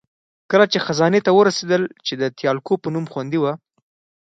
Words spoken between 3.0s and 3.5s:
خوندي